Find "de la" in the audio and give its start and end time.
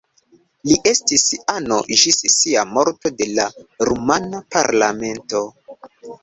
3.19-3.47